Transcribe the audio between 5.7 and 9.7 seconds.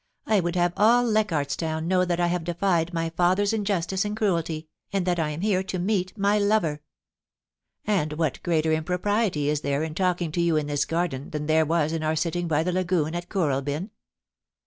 meet my lover. And what greater impropriety is